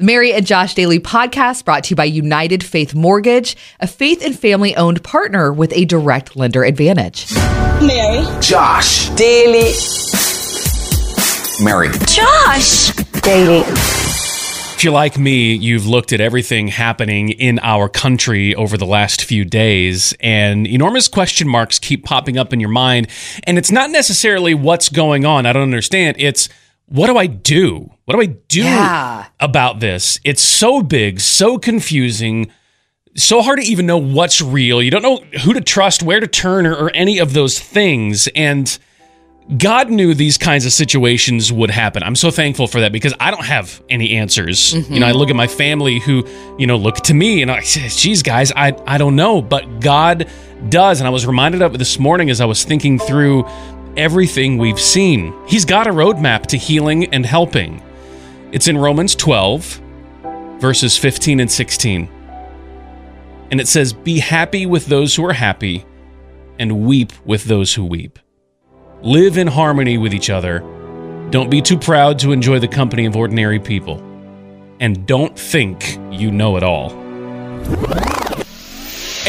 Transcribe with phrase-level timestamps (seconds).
[0.00, 4.24] The Mary and Josh Daily podcast brought to you by United Faith Mortgage, a faith
[4.24, 7.30] and family owned partner with a direct lender advantage.
[7.82, 8.24] Mary.
[8.40, 9.10] Josh.
[9.10, 9.74] Daily.
[11.62, 11.90] Mary.
[12.06, 12.94] Josh.
[13.20, 13.58] Daily.
[13.58, 19.22] If you're like me, you've looked at everything happening in our country over the last
[19.22, 23.08] few days, and enormous question marks keep popping up in your mind.
[23.44, 25.44] And it's not necessarily what's going on.
[25.44, 26.16] I don't understand.
[26.18, 26.48] It's
[26.90, 27.90] what do I do?
[28.04, 29.26] What do I do Yeah.
[29.40, 30.20] about this?
[30.24, 32.50] It's so big, so confusing,
[33.16, 34.82] so hard to even know what's real.
[34.82, 38.28] You don't know who to trust, where to turn, or, or any of those things.
[38.34, 38.76] And
[39.56, 42.02] God knew these kinds of situations would happen.
[42.04, 44.72] I'm so thankful for that because I don't have any answers.
[44.90, 46.24] You know, I look at my family who,
[46.58, 49.80] you know, look to me and I say, geez, guys, I, I don't know, but
[49.80, 50.28] God
[50.68, 51.00] does.
[51.00, 53.44] And I was reminded of it this morning as I was thinking through
[53.96, 55.34] everything we've seen.
[55.46, 57.82] He's got a roadmap to healing and helping.
[58.52, 59.80] It's in Romans 12,
[60.58, 62.08] verses 15 and 16.
[63.50, 65.84] And it says, Be happy with those who are happy,
[66.58, 68.18] and weep with those who weep.
[69.02, 70.60] Live in harmony with each other.
[71.30, 73.98] Don't be too proud to enjoy the company of ordinary people.
[74.80, 76.90] And don't think you know it all.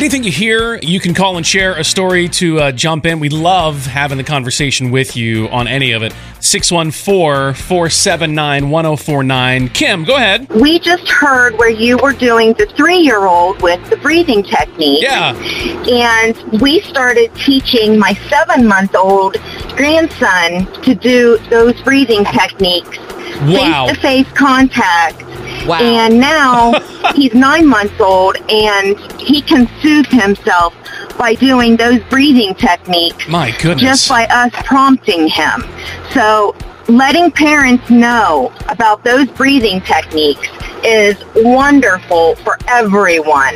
[0.00, 3.20] Anything you hear, you can call and share a story to uh, jump in.
[3.20, 6.14] We love having the conversation with you on any of it.
[6.40, 9.68] 614 479 1049.
[9.68, 10.48] Kim, go ahead.
[10.48, 15.02] We just heard where you were doing the three year old with the breathing technique.
[15.02, 15.34] Yeah.
[15.36, 19.36] And we started teaching my seven month old
[19.76, 22.96] grandson to do those breathing techniques.
[23.42, 23.88] Wow.
[23.88, 25.29] Face to face contact.
[25.66, 25.78] Wow.
[25.80, 26.72] And now
[27.14, 30.74] he's nine months old and he can soothe himself
[31.18, 33.82] by doing those breathing techniques My goodness.
[33.82, 35.64] just by us prompting him.
[36.12, 36.56] So
[36.88, 40.48] letting parents know about those breathing techniques
[40.82, 43.54] is wonderful for everyone.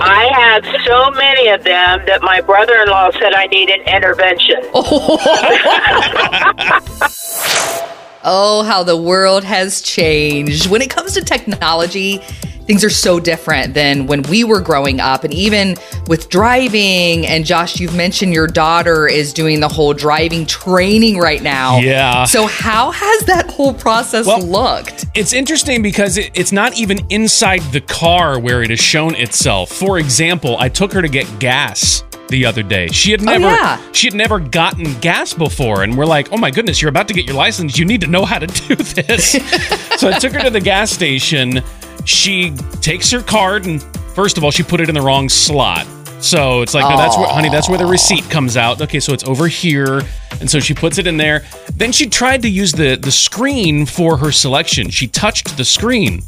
[0.00, 3.80] I have so many of them that my brother in law said I need an
[3.82, 4.62] intervention.
[8.22, 10.68] Oh, how the world has changed.
[10.68, 12.20] When it comes to technology,
[12.70, 15.24] things are so different than when we were growing up.
[15.24, 15.76] And even
[16.06, 21.42] with driving, and Josh, you've mentioned your daughter is doing the whole driving training right
[21.42, 21.80] now.
[21.80, 22.22] Yeah.
[22.26, 25.06] So, how has that whole process Well- looked?
[25.16, 29.70] it's interesting because it, it's not even inside the car where it has shown itself
[29.70, 33.46] for example i took her to get gas the other day she had oh, never
[33.46, 33.92] yeah.
[33.92, 37.14] she had never gotten gas before and we're like oh my goodness you're about to
[37.14, 39.32] get your license you need to know how to do this
[39.98, 41.62] so i took her to the gas station
[42.04, 42.50] she
[42.80, 43.82] takes her card and
[44.14, 45.86] first of all she put it in the wrong slot.
[46.20, 48.80] So it's like no that's where honey that's where the receipt comes out.
[48.82, 50.02] Okay so it's over here.
[50.40, 51.44] And so she puts it in there.
[51.74, 54.90] Then she tried to use the the screen for her selection.
[54.90, 56.22] She touched the screen.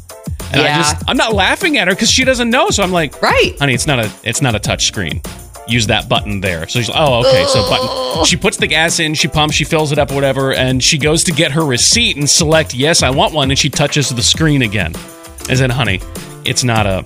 [0.51, 0.77] And i Yeah.
[0.77, 2.69] just i'm not laughing at her because she doesn't know.
[2.69, 3.55] So i'm like Right.
[3.59, 5.21] honey it's not a it's not a touch screen.
[5.67, 6.67] Use that button there.
[6.67, 7.87] So she's like oh okay so button.
[7.89, 8.23] Oh.
[8.25, 11.23] She puts the gas in she pumps she fills it up whatever and she goes
[11.25, 14.61] to get her receipt and select yes i want one and she touches the screen
[14.61, 14.93] again
[15.49, 15.99] and then honey
[16.45, 17.03] it's not a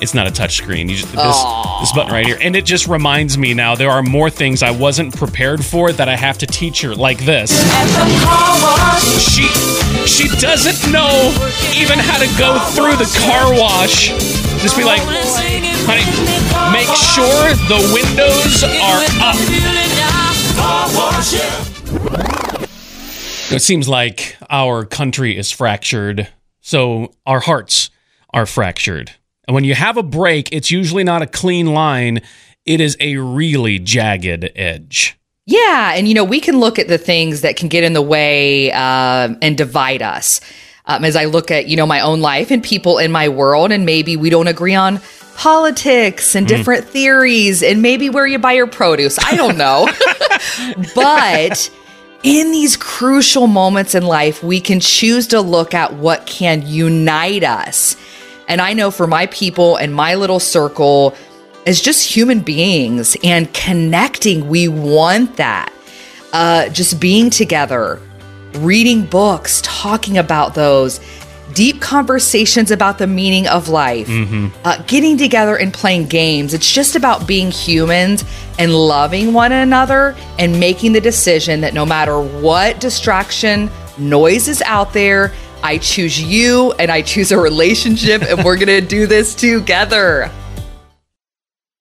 [0.00, 0.88] it's not a touchscreen.
[0.88, 1.44] you just this
[1.80, 2.38] this button right here.
[2.40, 6.08] And it just reminds me now there are more things i wasn't prepared for that
[6.08, 7.50] i have to teach her like this.
[9.18, 9.48] She
[10.06, 11.32] she doesn't know
[11.74, 14.08] even how to go through the car wash.
[14.62, 15.00] Just be like
[15.86, 16.04] honey
[16.72, 19.36] make sure the windows are up.
[23.50, 26.28] It seems like our country is fractured
[26.68, 27.88] so our hearts
[28.34, 29.12] are fractured.
[29.46, 32.20] And when you have a break it's usually not a clean line.
[32.66, 35.18] It is a really jagged edge.
[35.46, 38.02] Yeah, and you know we can look at the things that can get in the
[38.02, 40.42] way um, and divide us.
[40.84, 43.72] Um, as I look at you know my own life and people in my world,
[43.72, 45.00] and maybe we don't agree on
[45.36, 49.18] politics and different theories, and maybe where you buy your produce.
[49.18, 49.88] I don't know,
[50.94, 51.70] but
[52.22, 57.44] in these crucial moments in life, we can choose to look at what can unite
[57.44, 57.96] us.
[58.48, 61.14] And I know for my people and my little circle,
[61.66, 65.72] as just human beings and connecting, we want that.
[66.32, 68.00] Uh, just being together,
[68.56, 71.00] reading books, talking about those,
[71.54, 74.08] deep conversations about the meaning of life,
[74.64, 76.54] uh, getting together and playing games.
[76.54, 78.24] It's just about being humans
[78.58, 84.62] and loving one another and making the decision that no matter what distraction, noise is
[84.62, 89.06] out there, I choose you and I choose a relationship and we're going to do
[89.06, 90.30] this together.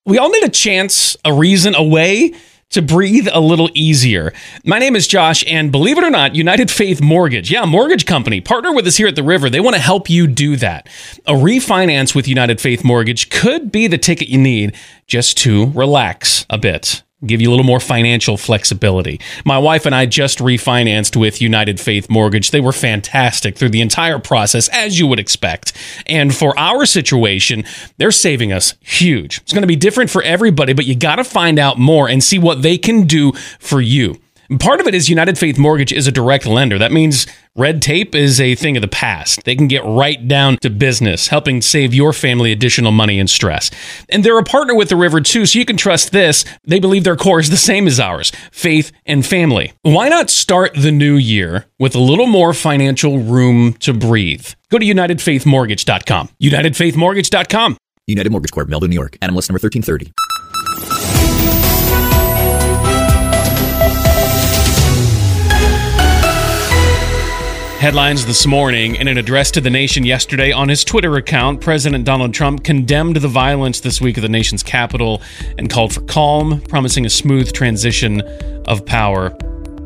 [0.06, 2.34] We all need a chance, a reason, a way
[2.72, 4.34] to breathe a little easier.
[4.66, 8.42] My name is Josh, and believe it or not, United Faith Mortgage, yeah, mortgage company,
[8.42, 9.50] partner with us here at the River.
[9.50, 10.88] They want to help you do that.
[11.26, 14.76] A refinance with United Faith Mortgage could be the ticket you need
[15.08, 17.04] just to relax a bit.
[17.26, 19.20] Give you a little more financial flexibility.
[19.44, 22.52] My wife and I just refinanced with United Faith Mortgage.
[22.52, 25.74] They were fantastic through the entire process, as you would expect.
[26.06, 27.64] And for our situation,
[27.98, 29.40] they're saving us huge.
[29.40, 32.24] It's going to be different for everybody, but you got to find out more and
[32.24, 34.22] see what they can do for you.
[34.60, 36.78] Part of it is United Faith Mortgage is a direct lender.
[36.78, 37.28] That means
[37.58, 39.44] red tape is a thing of the past.
[39.44, 43.70] They can get right down to business, helping save your family additional money and stress.
[44.08, 46.46] And they're a partner with the River too, so you can trust this.
[46.64, 49.74] They believe their core is the same as ours faith and family.
[49.82, 54.48] Why not start the new year with a little more financial room to breathe?
[54.70, 56.30] Go to UnitedFaithMortgage.com.
[56.42, 57.78] UnitedFaithMortgage.com.
[58.08, 59.18] United Mortgage Corp, Melville, New York.
[59.22, 60.14] NMLS number 1330.
[67.80, 72.06] Headlines this morning in an address to the nation yesterday on his Twitter account, President
[72.06, 75.22] Donald Trump condemned the violence this week at the nation's capital
[75.60, 78.22] and called for calm, promising a smooth transition
[78.66, 79.38] of power.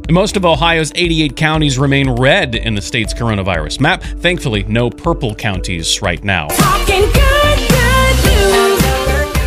[0.10, 4.02] Most of Ohio's 88 counties remain red in the state's coronavirus map.
[4.02, 6.48] Thankfully, no purple counties right now.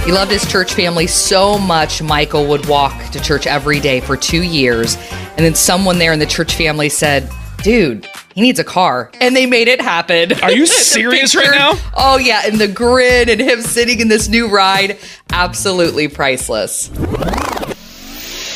[0.04, 4.18] He loved his church family so much, Michael would walk to church every day for
[4.18, 4.96] two years.
[5.38, 7.30] And then someone there in the church family said,
[7.62, 9.12] Dude, he needs a car.
[9.20, 10.32] And they made it happen.
[10.42, 11.74] Are you serious right now?
[11.96, 12.42] Oh, yeah.
[12.44, 14.98] And the grid and him sitting in this new ride,
[15.30, 16.90] absolutely priceless.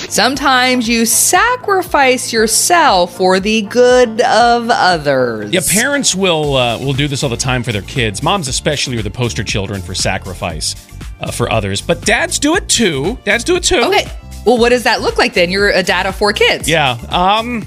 [0.08, 5.52] Sometimes you sacrifice yourself for the good of others.
[5.52, 8.22] Yeah, parents will uh, will do this all the time for their kids.
[8.22, 10.74] Moms especially are the poster children for sacrifice
[11.20, 13.18] uh, for others, but dads do it too.
[13.24, 13.82] Dads do it too.
[13.82, 14.10] Okay.
[14.46, 15.50] Well, what does that look like then?
[15.50, 16.66] You're a dad of four kids.
[16.68, 16.92] Yeah.
[17.10, 17.66] Um.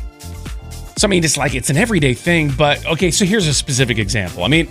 [1.02, 3.10] So I mean, it's like it's an everyday thing, but okay.
[3.10, 4.44] So here's a specific example.
[4.44, 4.68] I mean,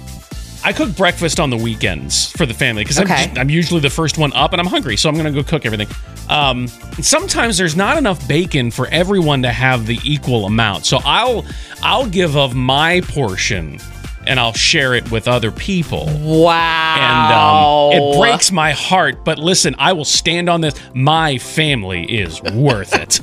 [0.63, 3.25] I cook breakfast on the weekends for the family because Okay.
[3.33, 5.67] I'm, I'm usually the first one up, and I'm hungry, so I'm gonna go cook
[5.67, 5.89] everything.
[6.29, 6.69] Um.
[7.03, 11.45] sometimes there's not enough bacon for everyone to have the equal amount, so I'll
[11.83, 13.81] I'll give of my portion.
[14.27, 16.05] And I'll share it with other people.
[16.21, 17.91] Wow!
[17.91, 19.25] And um, it breaks my heart.
[19.25, 20.79] But listen, I will stand on this.
[20.95, 23.21] My family is worth it.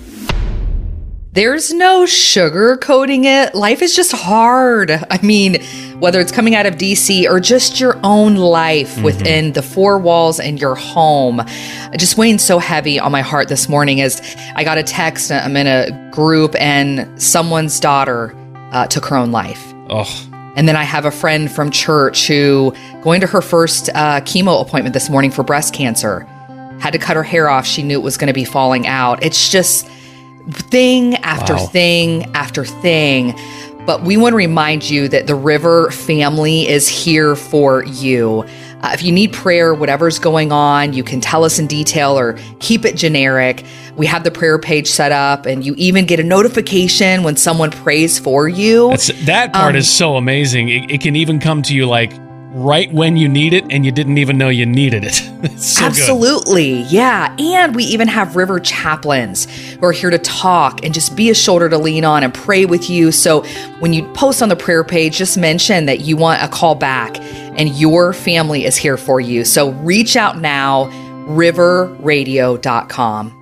[1.38, 3.54] There's no sugarcoating it.
[3.54, 4.90] Life is just hard.
[4.90, 5.62] I mean,
[6.00, 10.40] whether it's coming out of DC or just your own life within the four walls
[10.40, 11.44] in your home.
[11.96, 14.20] Just weighing so heavy on my heart this morning as
[14.56, 15.32] I got a text.
[15.32, 18.36] I'm in a group and someone's daughter
[18.72, 19.64] uh, took her own life.
[19.92, 20.10] Oh,
[20.56, 22.74] And then I have a friend from church who
[23.04, 26.22] going to her first uh, chemo appointment this morning for breast cancer
[26.80, 27.66] had to cut her hair off.
[27.66, 29.24] She knew it was going to be falling out.
[29.24, 29.88] It's just
[30.52, 31.66] thing after Wow.
[31.68, 33.34] thing after thing.
[33.86, 38.44] But we want to remind you that the River family is here for you.
[38.82, 42.38] Uh, if you need prayer, whatever's going on, you can tell us in detail or
[42.60, 43.64] keep it generic.
[43.96, 47.72] We have the prayer page set up, and you even get a notification when someone
[47.72, 48.90] prays for you.
[48.90, 50.70] that's that part is so amazing.
[50.70, 52.12] It, it can even come to you like
[52.52, 55.22] right when you need it, and you didn't even know you needed it.
[55.58, 55.88] So good.
[55.88, 56.82] Absolutely.
[56.84, 57.36] Yeah.
[57.40, 61.36] And we even have river chaplains who are here to talk and just be a
[61.36, 63.12] shoulder to lean on and pray with you.
[63.12, 63.44] So
[63.80, 67.20] when you post on the prayer page, just mention that you want a call back
[67.20, 69.46] and your family is here for you.
[69.46, 70.86] So reach out now,
[71.28, 73.37] riverradio.com.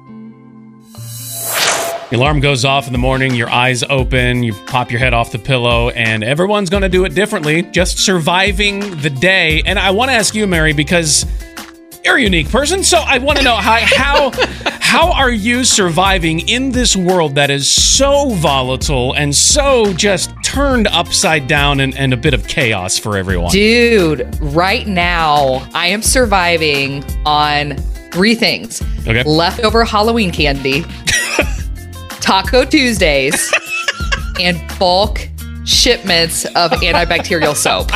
[2.15, 5.33] The alarm goes off in the morning, your eyes open, you pop your head off
[5.33, 9.61] the pillow, and everyone's going to do it differently, just surviving the day.
[9.65, 11.25] And I want to ask you, Mary, because
[12.05, 14.31] you're a unique person, so I want to know how how
[14.79, 20.87] how are you surviving in this world that is so volatile and so just turned
[20.87, 23.51] upside down and, and a bit of chaos for everyone?
[23.51, 27.75] Dude, right now I am surviving on
[28.13, 29.23] three things Okay.
[29.23, 30.85] leftover Halloween candy,
[32.25, 33.53] Taco Tuesdays,
[34.39, 35.29] and bulk
[35.63, 37.91] shipments of antibacterial soap.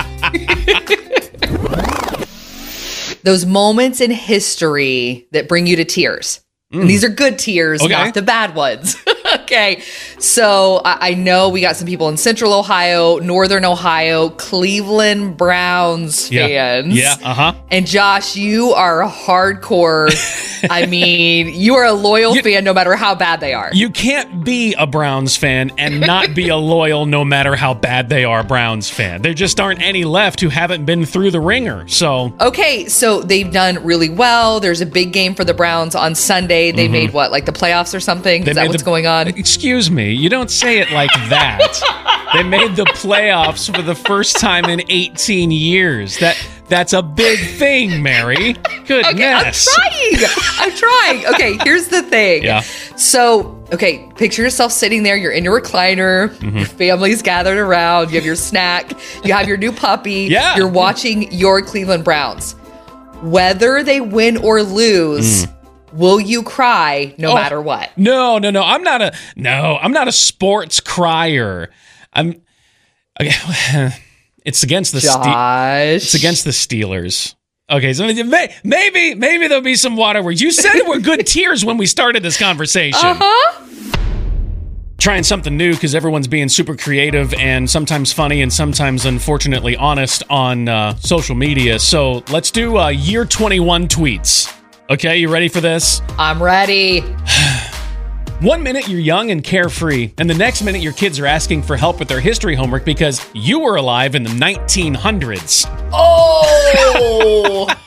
[3.24, 6.42] Those moments in history that bring you to tears.
[6.72, 7.08] And these mm.
[7.08, 7.92] are good tears, Okay.
[7.92, 8.96] not the bad ones.
[9.50, 9.82] okay.
[10.20, 16.30] So I, I know we got some people in Central Ohio, Northern Ohio, Cleveland Browns
[16.32, 16.48] Yeah.
[16.48, 16.96] fans.
[16.96, 17.54] Yeah, uh-huh.
[17.72, 20.10] And Josh, you are a hardcore.
[20.70, 23.70] I mean, you are a loyal You- fan no matter how bad they are.
[23.74, 28.10] You can't be a Browns fan and not be a loyal no matter how bad
[28.10, 29.22] they are Browns fan.
[29.22, 31.88] There just aren't any left who haven't been through the ringer.
[31.88, 34.60] So Okay, so they've done really well.
[34.60, 36.72] There's a big game for the Browns on Sunday.
[36.72, 38.42] They made what, like the playoffs or something?
[38.42, 38.46] Mm-hmm.
[38.46, 39.28] they Is that what's the- going on?
[39.40, 42.28] Excuse me, you don't say it like that.
[42.34, 46.20] they made the playoffs for the first time in 18 years.
[46.20, 48.54] That that's a big thing, Mary.
[48.86, 49.08] Goodness.
[49.08, 50.40] Okay, I'm trying.
[50.60, 51.34] I'm trying.
[51.34, 52.44] Okay, here's the thing.
[52.44, 52.62] Yeah.
[52.96, 55.16] So, okay, picture yourself sitting there.
[55.16, 56.30] You're in your recliner.
[56.36, 56.58] Mm-hmm.
[56.58, 58.10] Your family's gathered around.
[58.10, 58.92] You have your snack.
[59.24, 60.28] You have your new puppy.
[60.30, 60.58] Yeah.
[60.58, 62.54] You're watching your Cleveland Browns.
[63.22, 65.48] Whether they win or lose,
[65.94, 67.32] will you cry no.
[67.32, 67.36] Oh.
[67.36, 67.98] matter what?
[67.98, 68.64] No, no, no.
[68.64, 69.78] I'm not a no.
[69.82, 71.70] I'm not a sports crier.
[72.14, 72.42] I'm.
[73.20, 73.90] Okay,
[74.46, 75.02] it's against the.
[75.02, 77.36] Ste- it's against the Steelers.
[77.70, 80.42] Okay, so may- maybe maybe there'll be some water words.
[80.42, 83.00] You said it were good tears when we started this conversation.
[83.02, 83.66] Uh-huh.
[84.98, 90.24] Trying something new because everyone's being super creative and sometimes funny and sometimes unfortunately honest
[90.30, 91.80] on uh, social media.
[91.80, 94.54] So let's do uh, year 21 tweets.
[94.92, 96.02] Okay, you ready for this?
[96.18, 97.02] I'm ready.
[98.42, 101.78] One minute you're young and carefree, and the next minute your kids are asking for
[101.78, 105.66] help with their history homework because you were alive in the 1900s.
[105.94, 107.68] Oh.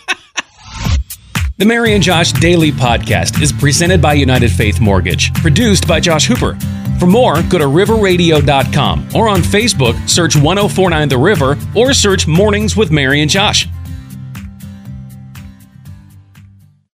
[1.59, 6.27] The Mary and Josh Daily Podcast is presented by United Faith Mortgage, produced by Josh
[6.27, 6.59] Hooper.
[6.99, 12.77] For more, go to riverradio.com or on Facebook, search 1049 The River or search Mornings
[12.77, 13.69] with Mary and Josh.